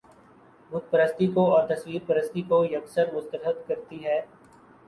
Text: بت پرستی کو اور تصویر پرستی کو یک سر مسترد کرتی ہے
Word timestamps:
بت 0.71 0.89
پرستی 0.91 1.27
کو 1.33 1.43
اور 1.53 1.67
تصویر 1.67 2.01
پرستی 2.07 2.41
کو 2.49 2.63
یک 2.65 2.87
سر 2.89 3.13
مسترد 3.13 3.67
کرتی 3.67 4.03
ہے 4.05 4.19